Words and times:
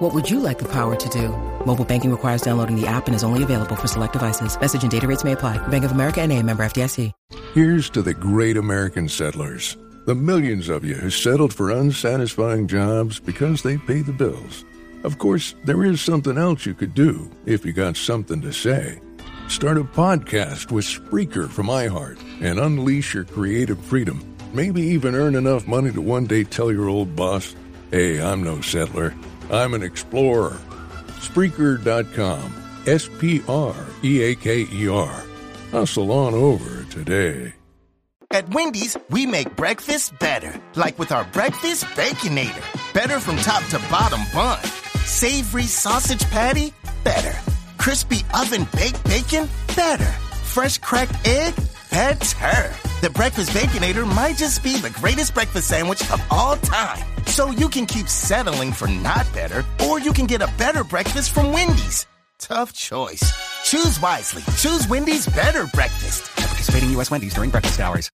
What 0.00 0.14
would 0.14 0.30
you 0.30 0.40
like 0.40 0.58
the 0.58 0.68
power 0.72 0.96
to 0.96 1.08
do? 1.10 1.28
Mobile 1.66 1.84
banking 1.84 2.10
requires 2.10 2.40
downloading 2.40 2.74
the 2.74 2.86
app 2.86 3.06
and 3.06 3.14
is 3.14 3.22
only 3.22 3.42
available 3.42 3.76
for 3.76 3.86
select 3.86 4.14
devices. 4.14 4.58
Message 4.58 4.80
and 4.80 4.90
data 4.90 5.06
rates 5.06 5.24
may 5.24 5.32
apply. 5.32 5.58
Bank 5.68 5.84
of 5.84 5.92
America 5.92 6.22
and 6.22 6.32
a 6.32 6.42
member 6.42 6.62
FDIC. 6.62 7.12
Here's 7.52 7.90
to 7.90 8.00
the 8.00 8.14
great 8.14 8.56
American 8.56 9.10
settlers. 9.10 9.76
The 10.06 10.14
millions 10.14 10.70
of 10.70 10.86
you 10.86 10.94
who 10.94 11.10
settled 11.10 11.52
for 11.52 11.70
unsatisfying 11.70 12.66
jobs 12.66 13.20
because 13.20 13.62
they 13.62 13.76
pay 13.76 14.00
the 14.00 14.12
bills. 14.12 14.64
Of 15.04 15.18
course, 15.18 15.54
there 15.66 15.84
is 15.84 16.00
something 16.00 16.38
else 16.38 16.64
you 16.64 16.72
could 16.72 16.94
do 16.94 17.30
if 17.44 17.66
you 17.66 17.74
got 17.74 17.98
something 17.98 18.40
to 18.40 18.54
say. 18.54 19.00
Start 19.48 19.76
a 19.76 19.84
podcast 19.84 20.72
with 20.72 20.86
Spreaker 20.86 21.46
from 21.46 21.66
iHeart 21.66 22.18
and 22.40 22.58
unleash 22.58 23.12
your 23.12 23.24
creative 23.24 23.78
freedom. 23.84 24.24
Maybe 24.54 24.80
even 24.80 25.14
earn 25.14 25.34
enough 25.34 25.66
money 25.66 25.92
to 25.92 26.00
one 26.00 26.24
day 26.24 26.44
tell 26.44 26.72
your 26.72 26.88
old 26.88 27.14
boss, 27.14 27.54
hey, 27.90 28.18
I'm 28.22 28.42
no 28.42 28.62
settler, 28.62 29.14
I'm 29.50 29.74
an 29.74 29.82
explorer. 29.82 30.58
Spreaker.com. 31.20 32.54
S 32.86 33.08
P 33.18 33.42
R 33.48 33.74
E 34.02 34.22
A 34.22 34.34
K 34.34 34.66
E 34.72 34.88
R. 34.88 35.22
Hustle 35.70 36.10
on 36.12 36.34
over 36.34 36.84
today. 36.84 37.54
At 38.32 38.48
Wendy's, 38.54 38.96
we 39.10 39.26
make 39.26 39.56
breakfast 39.56 40.18
better. 40.18 40.54
Like 40.76 40.98
with 40.98 41.12
our 41.12 41.24
Breakfast 41.32 41.84
Baconator. 41.84 42.94
Better 42.94 43.20
from 43.20 43.36
top 43.38 43.64
to 43.66 43.78
bottom 43.90 44.20
bun. 44.32 44.62
Savory 45.04 45.64
sausage 45.64 46.24
patty? 46.30 46.72
Better. 47.04 47.36
Crispy 47.78 48.20
oven 48.34 48.68
baked 48.76 49.02
bacon? 49.04 49.48
Better. 49.76 50.04
Fresh 50.04 50.78
cracked 50.78 51.26
egg? 51.26 51.54
Better. 51.90 52.89
The 53.00 53.08
Breakfast 53.08 53.52
Baconator 53.52 54.06
might 54.14 54.36
just 54.36 54.62
be 54.62 54.76
the 54.76 54.90
greatest 54.90 55.32
breakfast 55.32 55.68
sandwich 55.68 56.02
of 56.10 56.22
all 56.30 56.58
time. 56.58 57.02
So 57.24 57.50
you 57.50 57.70
can 57.70 57.86
keep 57.86 58.08
settling 58.08 58.72
for 58.72 58.88
not 58.88 59.26
better, 59.32 59.64
or 59.86 59.98
you 59.98 60.12
can 60.12 60.26
get 60.26 60.42
a 60.42 60.52
better 60.58 60.84
breakfast 60.84 61.32
from 61.32 61.50
Wendy's. 61.50 62.06
Tough 62.38 62.74
choice. 62.74 63.32
Choose 63.64 63.98
wisely. 64.02 64.42
Choose 64.58 64.86
Wendy's 64.86 65.26
better 65.28 65.66
breakfast. 65.68 66.30
Participating 66.36 66.90
U.S. 66.90 67.10
Wendy's 67.10 67.32
during 67.32 67.48
breakfast 67.48 67.80
hours. 67.80 68.10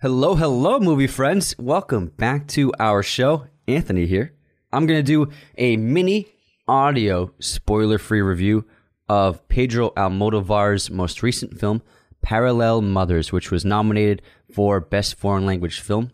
Hello, 0.00 0.34
hello, 0.34 0.80
movie 0.80 1.06
friends. 1.06 1.54
Welcome 1.58 2.06
back 2.06 2.48
to 2.48 2.72
our 2.78 3.02
show. 3.02 3.44
Anthony 3.68 4.06
here. 4.06 4.32
I'm 4.72 4.86
going 4.86 5.00
to 5.00 5.02
do 5.02 5.30
a 5.58 5.76
mini 5.76 6.28
audio 6.66 7.34
spoiler 7.40 7.98
free 7.98 8.22
review 8.22 8.64
of 9.06 9.46
Pedro 9.48 9.90
Almodovar's 9.90 10.88
most 10.90 11.22
recent 11.22 11.60
film, 11.60 11.82
Parallel 12.22 12.82
Mothers, 12.82 13.32
which 13.32 13.50
was 13.50 13.64
nominated 13.64 14.22
for 14.52 14.80
Best 14.80 15.14
Foreign 15.16 15.46
Language 15.46 15.80
Film. 15.80 16.10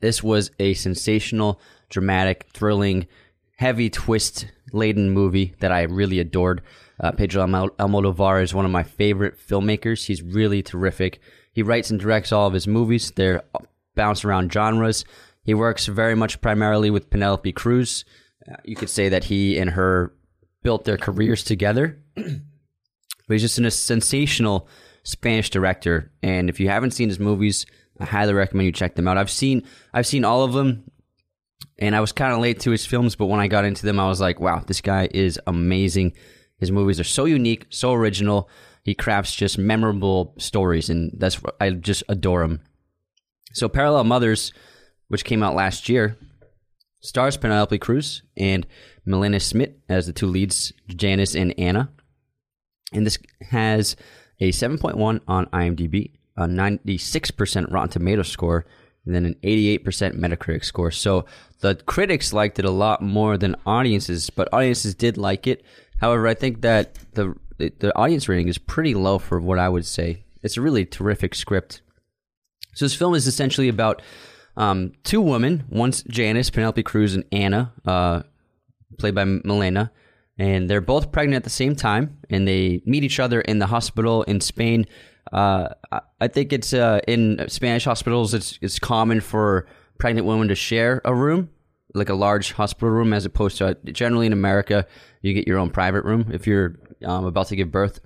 This 0.00 0.22
was 0.22 0.50
a 0.58 0.74
sensational, 0.74 1.60
dramatic, 1.88 2.46
thrilling, 2.52 3.06
heavy 3.56 3.90
twist 3.90 4.46
laden 4.72 5.10
movie 5.10 5.54
that 5.60 5.72
I 5.72 5.82
really 5.82 6.18
adored. 6.18 6.62
Uh, 6.98 7.12
Pedro 7.12 7.46
Almodovar 7.46 8.42
is 8.42 8.54
one 8.54 8.64
of 8.64 8.70
my 8.70 8.82
favorite 8.82 9.38
filmmakers. 9.38 10.06
He's 10.06 10.22
really 10.22 10.62
terrific. 10.62 11.20
He 11.52 11.62
writes 11.62 11.90
and 11.90 12.00
directs 12.00 12.32
all 12.32 12.46
of 12.46 12.54
his 12.54 12.66
movies. 12.66 13.10
They're 13.10 13.42
bounced 13.94 14.24
around 14.24 14.52
genres. 14.52 15.04
He 15.44 15.54
works 15.54 15.86
very 15.86 16.14
much 16.14 16.40
primarily 16.40 16.90
with 16.90 17.10
Penelope 17.10 17.52
Cruz. 17.52 18.04
Uh, 18.50 18.56
you 18.64 18.76
could 18.76 18.90
say 18.90 19.08
that 19.08 19.24
he 19.24 19.58
and 19.58 19.70
her 19.70 20.12
built 20.62 20.84
their 20.84 20.96
careers 20.96 21.44
together. 21.44 22.00
but 22.14 22.34
he's 23.28 23.42
just 23.42 23.58
in 23.58 23.64
a 23.64 23.70
sensational 23.70 24.68
Spanish 25.04 25.50
director, 25.50 26.12
and 26.22 26.48
if 26.48 26.60
you 26.60 26.68
haven't 26.68 26.92
seen 26.92 27.08
his 27.08 27.18
movies, 27.18 27.66
I 27.98 28.04
highly 28.04 28.32
recommend 28.32 28.66
you 28.66 28.72
check 28.72 28.94
them 28.94 29.08
out. 29.08 29.18
I've 29.18 29.30
seen 29.30 29.64
I've 29.92 30.06
seen 30.06 30.24
all 30.24 30.44
of 30.44 30.52
them, 30.52 30.84
and 31.78 31.96
I 31.96 32.00
was 32.00 32.12
kind 32.12 32.32
of 32.32 32.40
late 32.40 32.60
to 32.60 32.70
his 32.70 32.86
films, 32.86 33.16
but 33.16 33.26
when 33.26 33.40
I 33.40 33.48
got 33.48 33.64
into 33.64 33.84
them, 33.84 33.98
I 33.98 34.08
was 34.08 34.20
like, 34.20 34.40
wow, 34.40 34.62
this 34.66 34.80
guy 34.80 35.08
is 35.12 35.40
amazing. 35.46 36.12
His 36.58 36.70
movies 36.70 37.00
are 37.00 37.04
so 37.04 37.24
unique, 37.24 37.66
so 37.70 37.92
original. 37.92 38.48
He 38.84 38.94
crafts 38.94 39.34
just 39.34 39.58
memorable 39.58 40.34
stories, 40.38 40.90
and 40.90 41.12
that's 41.16 41.40
I 41.60 41.70
just 41.70 42.04
adore 42.08 42.42
him. 42.42 42.60
So, 43.52 43.68
Parallel 43.68 44.04
Mothers, 44.04 44.52
which 45.08 45.24
came 45.24 45.42
out 45.42 45.54
last 45.54 45.88
year, 45.88 46.16
stars 47.00 47.36
Penelope 47.36 47.78
Cruz 47.78 48.22
and 48.36 48.66
Milena 49.04 49.40
Smit 49.40 49.80
as 49.88 50.06
the 50.06 50.12
two 50.12 50.26
leads, 50.26 50.72
Janis 50.88 51.34
and 51.34 51.54
Anna. 51.58 51.90
And 52.92 53.06
this 53.06 53.18
has 53.50 53.96
a 54.42 54.50
7.1 54.50 55.20
on 55.28 55.46
IMDb, 55.46 56.10
a 56.36 56.46
96% 56.46 57.72
Rotten 57.72 57.88
Tomato 57.88 58.22
score, 58.22 58.66
and 59.06 59.14
then 59.14 59.24
an 59.24 59.36
88% 59.44 59.78
Metacritic 60.18 60.64
score. 60.64 60.90
So 60.90 61.26
the 61.60 61.76
critics 61.76 62.32
liked 62.32 62.58
it 62.58 62.64
a 62.64 62.70
lot 62.70 63.02
more 63.02 63.38
than 63.38 63.54
audiences, 63.64 64.30
but 64.30 64.52
audiences 64.52 64.96
did 64.96 65.16
like 65.16 65.46
it. 65.46 65.64
However, 66.00 66.26
I 66.26 66.34
think 66.34 66.60
that 66.62 66.98
the 67.14 67.36
the 67.58 67.96
audience 67.96 68.28
rating 68.28 68.48
is 68.48 68.58
pretty 68.58 68.92
low 68.92 69.20
for 69.20 69.38
what 69.38 69.60
I 69.60 69.68
would 69.68 69.86
say. 69.86 70.24
It's 70.42 70.56
a 70.56 70.60
really 70.60 70.84
terrific 70.84 71.32
script. 71.36 71.80
So 72.74 72.84
this 72.84 72.94
film 72.94 73.14
is 73.14 73.28
essentially 73.28 73.68
about 73.68 74.02
um, 74.56 74.94
two 75.04 75.20
women. 75.20 75.62
One's 75.70 76.02
Janis, 76.02 76.50
Penelope 76.50 76.82
Cruz, 76.82 77.14
and 77.14 77.24
Anna, 77.30 77.72
uh, 77.86 78.22
played 78.98 79.14
by 79.14 79.22
Milena 79.24 79.92
and 80.42 80.68
they're 80.68 80.80
both 80.80 81.12
pregnant 81.12 81.36
at 81.36 81.44
the 81.44 81.50
same 81.50 81.76
time, 81.76 82.18
and 82.28 82.48
they 82.48 82.82
meet 82.84 83.04
each 83.04 83.20
other 83.20 83.40
in 83.42 83.60
the 83.60 83.66
hospital 83.68 84.24
in 84.24 84.40
Spain. 84.40 84.86
Uh, 85.32 85.68
I 86.20 86.26
think 86.26 86.52
it's 86.52 86.74
uh, 86.74 86.98
in 87.06 87.44
Spanish 87.46 87.84
hospitals. 87.84 88.34
It's 88.34 88.58
it's 88.60 88.80
common 88.80 89.20
for 89.20 89.68
pregnant 89.98 90.26
women 90.26 90.48
to 90.48 90.56
share 90.56 91.00
a 91.04 91.14
room, 91.14 91.50
like 91.94 92.08
a 92.08 92.14
large 92.14 92.50
hospital 92.54 92.90
room, 92.90 93.12
as 93.12 93.24
opposed 93.24 93.58
to 93.58 93.68
uh, 93.68 93.74
generally 93.92 94.26
in 94.26 94.32
America, 94.32 94.84
you 95.20 95.32
get 95.32 95.46
your 95.46 95.58
own 95.58 95.70
private 95.70 96.04
room 96.04 96.28
if 96.32 96.44
you're 96.44 96.74
um, 97.04 97.24
about 97.24 97.46
to 97.46 97.56
give 97.56 97.70
birth. 97.70 98.00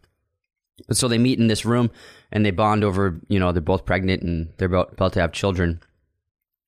So 0.93 1.09
they 1.09 1.17
meet 1.17 1.39
in 1.39 1.47
this 1.47 1.65
room 1.65 1.91
and 2.31 2.45
they 2.45 2.51
bond 2.51 2.85
over, 2.85 3.19
you 3.29 3.39
know, 3.39 3.51
they're 3.51 3.63
both 3.63 3.87
pregnant 3.87 4.23
and 4.23 4.53
they're 4.59 4.69
about, 4.69 4.93
about 4.93 5.15
to 5.15 5.21
have 5.23 5.33
children, 5.33 5.81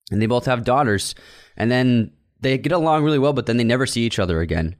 and 0.09 0.19
they 0.19 0.25
both 0.25 0.45
have 0.45 0.63
daughters, 0.63 1.13
and 1.55 1.69
then 1.69 2.11
they 2.39 2.57
get 2.57 2.71
along 2.71 3.03
really 3.03 3.19
well, 3.19 3.33
but 3.33 3.45
then 3.45 3.57
they 3.57 3.63
never 3.63 3.85
see 3.85 4.01
each 4.01 4.17
other 4.17 4.41
again 4.41 4.75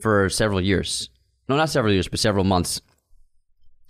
for 0.00 0.28
several 0.28 0.60
years. 0.60 1.10
No, 1.48 1.56
not 1.56 1.70
several 1.70 1.92
years, 1.92 2.08
but 2.08 2.20
several 2.20 2.44
months. 2.44 2.80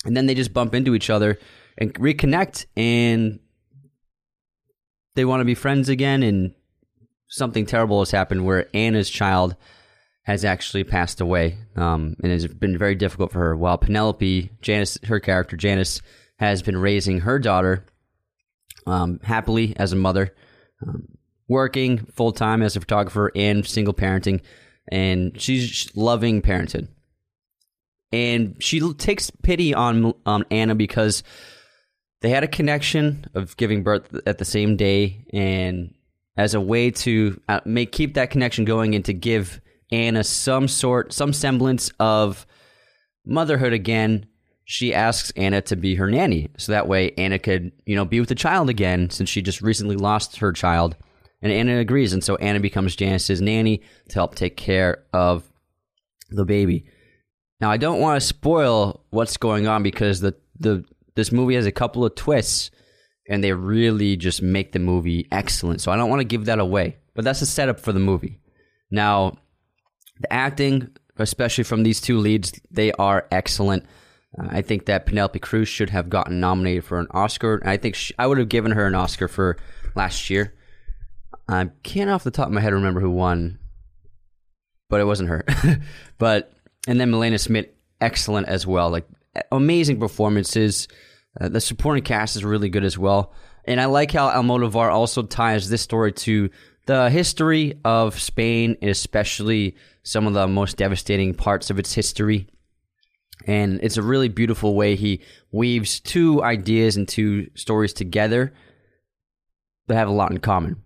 And 0.04 0.16
then 0.16 0.26
they 0.26 0.34
just 0.34 0.54
bump 0.54 0.74
into 0.74 0.94
each 0.94 1.10
other 1.10 1.38
and 1.76 1.92
reconnect, 1.94 2.66
and 2.76 3.38
they 5.14 5.24
want 5.24 5.40
to 5.40 5.44
be 5.44 5.54
friends 5.54 5.88
again. 5.88 6.22
And 6.22 6.54
something 7.28 7.66
terrible 7.66 8.00
has 8.00 8.10
happened 8.10 8.44
where 8.44 8.68
Anna's 8.74 9.10
child 9.10 9.56
has 10.22 10.44
actually 10.44 10.84
passed 10.84 11.20
away, 11.20 11.58
um, 11.76 12.14
and 12.22 12.32
it's 12.32 12.46
been 12.46 12.78
very 12.78 12.94
difficult 12.94 13.32
for 13.32 13.40
her. 13.40 13.56
While 13.56 13.78
Penelope, 13.78 14.50
Janis, 14.62 14.98
her 15.04 15.18
character 15.20 15.56
Janis, 15.56 16.02
has 16.38 16.62
been 16.62 16.76
raising 16.76 17.20
her 17.20 17.38
daughter 17.38 17.84
um, 18.86 19.20
happily 19.22 19.74
as 19.76 19.92
a 19.92 19.96
mother, 19.96 20.34
um, 20.86 21.08
working 21.48 22.06
full 22.14 22.32
time 22.32 22.62
as 22.62 22.76
a 22.76 22.80
photographer 22.80 23.32
and 23.34 23.66
single 23.66 23.94
parenting 23.94 24.40
and 24.90 25.40
she's 25.40 25.90
loving 25.94 26.42
parenthood. 26.42 26.88
And 28.12 28.56
she 28.62 28.80
takes 28.94 29.30
pity 29.30 29.72
on 29.72 30.14
Anna 30.50 30.74
because 30.74 31.22
they 32.20 32.30
had 32.30 32.44
a 32.44 32.48
connection 32.48 33.24
of 33.34 33.56
giving 33.56 33.82
birth 33.82 34.20
at 34.26 34.38
the 34.38 34.44
same 34.44 34.76
day, 34.76 35.24
and 35.32 35.94
as 36.36 36.54
a 36.54 36.60
way 36.60 36.90
to 36.90 37.40
uh, 37.48 37.60
make 37.64 37.92
keep 37.92 38.14
that 38.14 38.30
connection 38.30 38.64
going 38.64 38.94
and 38.94 39.04
to 39.04 39.14
give 39.14 39.60
Anna 39.92 40.24
some 40.24 40.68
sort, 40.68 41.12
some 41.12 41.32
semblance 41.32 41.90
of 42.00 42.46
motherhood 43.24 43.72
again, 43.72 44.26
she 44.64 44.94
asks 44.94 45.32
Anna 45.36 45.60
to 45.62 45.76
be 45.76 45.94
her 45.96 46.10
nanny, 46.10 46.48
so 46.56 46.72
that 46.72 46.88
way 46.88 47.12
Anna 47.16 47.38
could, 47.38 47.72
you 47.86 47.96
know, 47.96 48.04
be 48.04 48.20
with 48.20 48.28
the 48.28 48.34
child 48.34 48.68
again, 48.68 49.10
since 49.10 49.28
she 49.28 49.42
just 49.42 49.62
recently 49.62 49.96
lost 49.96 50.36
her 50.38 50.52
child. 50.52 50.96
And 51.42 51.52
Anna 51.52 51.78
agrees. 51.78 52.12
And 52.12 52.22
so 52.22 52.36
Anna 52.36 52.60
becomes 52.60 52.96
Janis's 52.96 53.40
nanny 53.40 53.82
to 54.08 54.14
help 54.14 54.34
take 54.34 54.56
care 54.56 55.04
of 55.12 55.50
the 56.30 56.44
baby. 56.44 56.84
Now, 57.60 57.70
I 57.70 57.76
don't 57.76 58.00
want 58.00 58.20
to 58.20 58.26
spoil 58.26 59.04
what's 59.10 59.36
going 59.36 59.66
on 59.66 59.82
because 59.82 60.20
the, 60.20 60.34
the 60.58 60.84
this 61.14 61.32
movie 61.32 61.54
has 61.54 61.66
a 61.66 61.72
couple 61.72 62.04
of 62.04 62.14
twists 62.14 62.70
and 63.28 63.44
they 63.44 63.52
really 63.52 64.16
just 64.16 64.42
make 64.42 64.72
the 64.72 64.78
movie 64.78 65.26
excellent. 65.30 65.80
So 65.80 65.92
I 65.92 65.96
don't 65.96 66.08
want 66.10 66.20
to 66.20 66.24
give 66.24 66.46
that 66.46 66.58
away, 66.58 66.96
but 67.14 67.24
that's 67.24 67.40
the 67.40 67.46
setup 67.46 67.78
for 67.80 67.92
the 67.92 68.00
movie. 68.00 68.40
Now, 68.90 69.38
the 70.20 70.32
acting, 70.32 70.90
especially 71.16 71.64
from 71.64 71.82
these 71.82 72.00
two 72.00 72.18
leads, 72.18 72.58
they 72.70 72.92
are 72.92 73.26
excellent. 73.30 73.84
Uh, 74.38 74.48
I 74.50 74.62
think 74.62 74.86
that 74.86 75.06
Penelope 75.06 75.38
Cruz 75.38 75.68
should 75.68 75.90
have 75.90 76.08
gotten 76.08 76.40
nominated 76.40 76.84
for 76.84 76.98
an 76.98 77.06
Oscar. 77.10 77.62
I 77.64 77.76
think 77.76 77.94
she, 77.94 78.14
I 78.18 78.26
would 78.26 78.38
have 78.38 78.48
given 78.48 78.72
her 78.72 78.86
an 78.86 78.94
Oscar 78.94 79.28
for 79.28 79.56
last 79.94 80.30
year. 80.30 80.54
I 81.50 81.68
can't 81.82 82.10
off 82.10 82.24
the 82.24 82.30
top 82.30 82.46
of 82.46 82.52
my 82.52 82.60
head 82.60 82.72
remember 82.72 83.00
who 83.00 83.10
won, 83.10 83.58
but 84.88 85.00
it 85.00 85.04
wasn't 85.04 85.30
her. 85.30 85.44
but 86.18 86.52
and 86.86 87.00
then 87.00 87.10
Milena 87.10 87.38
Smit, 87.38 87.76
excellent 88.00 88.48
as 88.48 88.66
well. 88.66 88.90
Like 88.90 89.06
amazing 89.50 89.98
performances. 89.98 90.88
Uh, 91.40 91.48
the 91.48 91.60
supporting 91.60 92.02
cast 92.02 92.36
is 92.36 92.44
really 92.44 92.68
good 92.68 92.84
as 92.84 92.98
well. 92.98 93.32
And 93.64 93.80
I 93.80 93.84
like 93.86 94.12
how 94.12 94.30
Almodovar 94.30 94.90
also 94.90 95.22
ties 95.22 95.68
this 95.68 95.82
story 95.82 96.12
to 96.12 96.50
the 96.86 97.10
history 97.10 97.78
of 97.84 98.18
Spain, 98.18 98.76
and 98.80 98.90
especially 98.90 99.76
some 100.02 100.26
of 100.26 100.32
the 100.32 100.48
most 100.48 100.76
devastating 100.76 101.34
parts 101.34 101.70
of 101.70 101.78
its 101.78 101.92
history. 101.92 102.48
And 103.46 103.80
it's 103.82 103.96
a 103.96 104.02
really 104.02 104.28
beautiful 104.28 104.74
way 104.74 104.96
he 104.96 105.22
weaves 105.52 106.00
two 106.00 106.42
ideas 106.42 106.96
and 106.96 107.06
two 107.06 107.48
stories 107.54 107.92
together 107.92 108.52
that 109.86 109.94
have 109.94 110.08
a 110.08 110.12
lot 110.12 110.30
in 110.30 110.38
common. 110.38 110.82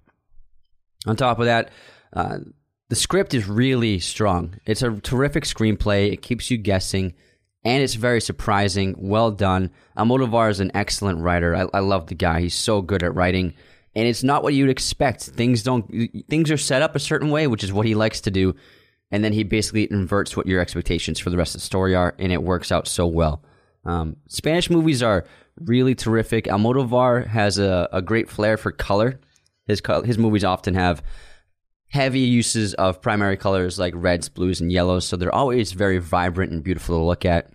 On 1.06 1.16
top 1.16 1.38
of 1.38 1.46
that, 1.46 1.70
uh, 2.12 2.38
the 2.88 2.96
script 2.96 3.34
is 3.34 3.48
really 3.48 3.98
strong. 3.98 4.56
It's 4.64 4.82
a 4.82 4.92
terrific 5.00 5.44
screenplay. 5.44 6.12
It 6.12 6.22
keeps 6.22 6.50
you 6.50 6.58
guessing 6.58 7.14
and 7.64 7.82
it's 7.82 7.94
very 7.94 8.20
surprising. 8.20 8.94
Well 8.98 9.30
done. 9.30 9.70
Almodovar 9.96 10.50
is 10.50 10.60
an 10.60 10.70
excellent 10.74 11.20
writer. 11.20 11.56
I, 11.56 11.66
I 11.72 11.80
love 11.80 12.06
the 12.06 12.14
guy. 12.14 12.42
He's 12.42 12.54
so 12.54 12.82
good 12.82 13.02
at 13.02 13.14
writing, 13.14 13.54
and 13.94 14.06
it's 14.06 14.22
not 14.22 14.42
what 14.42 14.54
you'd 14.54 14.70
expect. 14.70 15.22
Things 15.22 15.62
don't 15.62 15.88
things 16.28 16.50
are 16.50 16.58
set 16.58 16.82
up 16.82 16.94
a 16.94 17.00
certain 17.00 17.30
way, 17.30 17.46
which 17.46 17.64
is 17.64 17.72
what 17.72 17.86
he 17.86 17.94
likes 17.94 18.20
to 18.22 18.30
do, 18.30 18.54
and 19.10 19.24
then 19.24 19.32
he 19.32 19.42
basically 19.42 19.90
inverts 19.90 20.36
what 20.36 20.46
your 20.46 20.60
expectations 20.60 21.18
for 21.18 21.30
the 21.30 21.38
rest 21.38 21.54
of 21.54 21.60
the 21.60 21.66
story 21.66 21.94
are, 21.94 22.14
and 22.18 22.32
it 22.32 22.42
works 22.42 22.70
out 22.70 22.86
so 22.86 23.06
well. 23.06 23.42
Um, 23.86 24.16
Spanish 24.28 24.70
movies 24.70 25.02
are 25.02 25.24
really 25.60 25.94
terrific. 25.94 26.44
Almodovar 26.44 27.26
has 27.26 27.58
a, 27.58 27.88
a 27.92 28.02
great 28.02 28.28
flair 28.28 28.56
for 28.56 28.72
color. 28.72 29.20
His 29.66 29.82
his 30.04 30.18
movies 30.18 30.44
often 30.44 30.74
have 30.74 31.02
heavy 31.88 32.20
uses 32.20 32.74
of 32.74 33.00
primary 33.00 33.36
colors 33.36 33.78
like 33.78 33.94
reds, 33.96 34.28
blues, 34.28 34.60
and 34.60 34.72
yellows, 34.72 35.06
so 35.06 35.16
they're 35.16 35.34
always 35.34 35.72
very 35.72 35.98
vibrant 35.98 36.52
and 36.52 36.62
beautiful 36.62 36.98
to 36.98 37.04
look 37.04 37.24
at. 37.24 37.52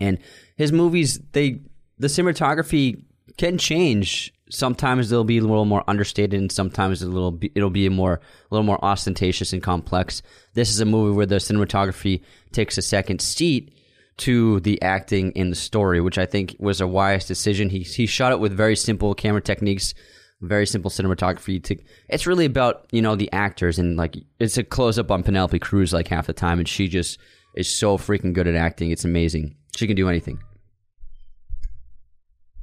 And 0.00 0.18
his 0.56 0.72
movies, 0.72 1.18
they 1.32 1.60
the 1.98 2.08
cinematography 2.08 3.04
can 3.36 3.58
change. 3.58 4.32
Sometimes 4.50 5.10
they'll 5.10 5.24
be 5.24 5.38
a 5.38 5.42
little 5.42 5.64
more 5.64 5.84
understated, 5.88 6.38
and 6.38 6.52
sometimes 6.52 7.02
a 7.02 7.06
little 7.06 7.38
it'll 7.54 7.70
be 7.70 7.86
a 7.86 7.90
more 7.90 8.14
a 8.14 8.54
little 8.54 8.66
more 8.66 8.82
ostentatious 8.84 9.52
and 9.52 9.62
complex. 9.62 10.22
This 10.54 10.70
is 10.70 10.80
a 10.80 10.84
movie 10.84 11.16
where 11.16 11.26
the 11.26 11.36
cinematography 11.36 12.22
takes 12.52 12.78
a 12.78 12.82
second 12.82 13.20
seat 13.20 13.74
to 14.18 14.60
the 14.60 14.80
acting 14.82 15.32
in 15.32 15.50
the 15.50 15.56
story, 15.56 16.00
which 16.00 16.18
I 16.18 16.26
think 16.26 16.56
was 16.58 16.80
a 16.80 16.86
wise 16.86 17.26
decision. 17.26 17.70
He 17.70 17.80
he 17.80 18.06
shot 18.06 18.32
it 18.32 18.40
with 18.40 18.52
very 18.52 18.76
simple 18.76 19.14
camera 19.14 19.42
techniques, 19.42 19.94
very 20.40 20.66
simple 20.66 20.90
cinematography. 20.90 21.62
To 21.64 21.76
it's 22.08 22.26
really 22.26 22.44
about 22.44 22.86
you 22.92 23.02
know 23.02 23.16
the 23.16 23.32
actors 23.32 23.78
and 23.78 23.96
like 23.96 24.16
it's 24.38 24.58
a 24.58 24.64
close 24.64 24.98
up 24.98 25.10
on 25.10 25.22
Penelope 25.22 25.58
Cruz 25.58 25.92
like 25.92 26.08
half 26.08 26.26
the 26.26 26.32
time, 26.32 26.58
and 26.58 26.68
she 26.68 26.88
just 26.88 27.18
is 27.54 27.68
so 27.68 27.98
freaking 27.98 28.32
good 28.32 28.46
at 28.46 28.54
acting. 28.54 28.90
It's 28.90 29.04
amazing. 29.04 29.56
She 29.76 29.86
can 29.86 29.96
do 29.96 30.08
anything. 30.08 30.42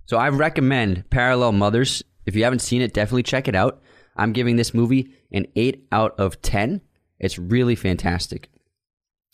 So 0.05 0.17
I 0.17 0.29
recommend 0.29 1.09
Parallel 1.09 1.53
Mothers. 1.53 2.03
If 2.25 2.35
you 2.35 2.43
haven't 2.43 2.59
seen 2.59 2.81
it, 2.81 2.93
definitely 2.93 3.23
check 3.23 3.47
it 3.47 3.55
out. 3.55 3.81
I'm 4.15 4.33
giving 4.33 4.55
this 4.55 4.73
movie 4.73 5.13
an 5.31 5.47
8 5.55 5.87
out 5.91 6.19
of 6.19 6.41
10. 6.41 6.81
It's 7.19 7.39
really 7.39 7.75
fantastic. 7.75 8.49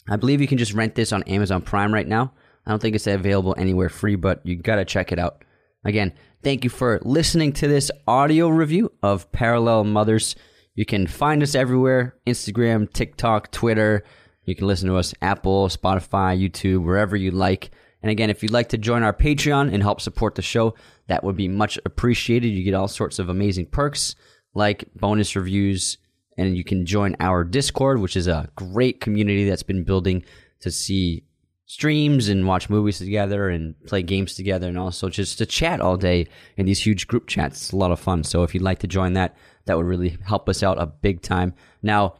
I 0.09 0.15
believe 0.15 0.41
you 0.41 0.47
can 0.47 0.57
just 0.57 0.73
rent 0.73 0.95
this 0.95 1.11
on 1.11 1.23
Amazon 1.23 1.61
Prime 1.61 1.93
right 1.93 2.07
now. 2.07 2.33
I 2.65 2.71
don't 2.71 2.81
think 2.81 2.95
it's 2.95 3.07
available 3.07 3.55
anywhere 3.57 3.89
free, 3.89 4.15
but 4.15 4.45
you 4.45 4.55
got 4.55 4.77
to 4.77 4.85
check 4.85 5.11
it 5.11 5.19
out. 5.19 5.43
Again, 5.83 6.13
thank 6.43 6.63
you 6.63 6.69
for 6.69 6.99
listening 7.03 7.53
to 7.53 7.67
this 7.67 7.89
audio 8.07 8.49
review 8.49 8.91
of 9.01 9.31
Parallel 9.31 9.83
Mothers. 9.83 10.35
You 10.75 10.85
can 10.85 11.07
find 11.07 11.41
us 11.41 11.55
everywhere 11.55 12.15
Instagram, 12.27 12.91
TikTok, 12.91 13.51
Twitter. 13.51 14.03
You 14.43 14.55
can 14.55 14.67
listen 14.67 14.89
to 14.89 14.97
us 14.97 15.13
Apple, 15.23 15.67
Spotify, 15.69 16.39
YouTube, 16.39 16.83
wherever 16.83 17.15
you 17.15 17.31
like. 17.31 17.71
And 18.03 18.11
again, 18.11 18.29
if 18.29 18.43
you'd 18.43 18.51
like 18.51 18.69
to 18.69 18.77
join 18.77 19.01
our 19.01 19.13
Patreon 19.13 19.73
and 19.73 19.81
help 19.81 20.01
support 20.01 20.35
the 20.35 20.43
show, 20.43 20.75
that 21.07 21.23
would 21.23 21.35
be 21.35 21.47
much 21.47 21.79
appreciated. 21.83 22.49
You 22.49 22.63
get 22.63 22.75
all 22.75 22.87
sorts 22.87 23.17
of 23.17 23.29
amazing 23.29 23.67
perks 23.67 24.15
like 24.53 24.85
bonus 24.95 25.35
reviews, 25.35 25.97
and 26.37 26.55
you 26.55 26.63
can 26.63 26.85
join 26.85 27.15
our 27.19 27.43
Discord, 27.43 27.99
which 27.99 28.15
is 28.15 28.27
a 28.27 28.49
great 28.55 29.01
community 29.01 29.49
that's 29.49 29.63
been 29.63 29.83
building 29.83 30.23
to 30.59 30.69
see 30.69 31.23
streams 31.71 32.27
and 32.27 32.45
watch 32.45 32.69
movies 32.69 32.97
together 32.97 33.47
and 33.47 33.79
play 33.85 34.03
games 34.03 34.35
together 34.35 34.67
and 34.67 34.77
also 34.77 35.07
just 35.07 35.37
to 35.37 35.45
chat 35.45 35.79
all 35.79 35.95
day 35.95 36.27
in 36.57 36.65
these 36.65 36.85
huge 36.85 37.07
group 37.07 37.27
chats. 37.27 37.61
It's 37.61 37.71
a 37.71 37.77
lot 37.77 37.93
of 37.93 37.99
fun. 37.99 38.25
So 38.25 38.43
if 38.43 38.53
you'd 38.53 38.61
like 38.61 38.79
to 38.79 38.87
join 38.87 39.13
that, 39.13 39.37
that 39.65 39.77
would 39.77 39.85
really 39.85 40.17
help 40.25 40.49
us 40.49 40.63
out 40.63 40.81
a 40.81 40.85
big 40.85 41.21
time. 41.21 41.53
Now, 41.81 42.17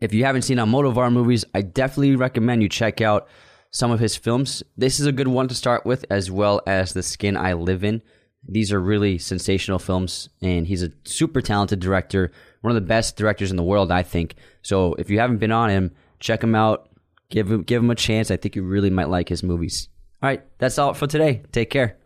if 0.00 0.12
you 0.12 0.24
haven't 0.24 0.42
seen 0.42 0.56
Almodovar 0.56 1.12
movies, 1.12 1.44
I 1.54 1.62
definitely 1.62 2.16
recommend 2.16 2.60
you 2.60 2.68
check 2.68 3.00
out 3.00 3.28
some 3.70 3.92
of 3.92 4.00
his 4.00 4.16
films. 4.16 4.64
This 4.76 4.98
is 4.98 5.06
a 5.06 5.12
good 5.12 5.28
one 5.28 5.46
to 5.46 5.54
start 5.54 5.86
with, 5.86 6.04
as 6.10 6.28
well 6.28 6.60
as 6.66 6.92
The 6.92 7.04
Skin 7.04 7.36
I 7.36 7.52
Live 7.52 7.84
In. 7.84 8.02
These 8.48 8.72
are 8.72 8.80
really 8.80 9.18
sensational 9.18 9.78
films, 9.78 10.28
and 10.42 10.66
he's 10.66 10.82
a 10.82 10.90
super 11.04 11.40
talented 11.40 11.78
director, 11.78 12.32
one 12.62 12.72
of 12.72 12.82
the 12.82 12.88
best 12.88 13.16
directors 13.16 13.52
in 13.52 13.56
the 13.56 13.62
world, 13.62 13.92
I 13.92 14.02
think. 14.02 14.34
So 14.62 14.94
if 14.94 15.08
you 15.08 15.20
haven't 15.20 15.38
been 15.38 15.52
on 15.52 15.70
him, 15.70 15.92
check 16.18 16.42
him 16.42 16.56
out. 16.56 16.89
Give 17.30 17.50
him, 17.50 17.62
give 17.62 17.82
him 17.82 17.90
a 17.90 17.94
chance. 17.94 18.30
I 18.30 18.36
think 18.36 18.56
you 18.56 18.62
really 18.62 18.90
might 18.90 19.08
like 19.08 19.28
his 19.28 19.42
movies. 19.42 19.88
All 20.22 20.28
right, 20.28 20.42
that's 20.58 20.78
all 20.78 20.92
for 20.92 21.06
today. 21.06 21.42
Take 21.52 21.70
care. 21.70 21.96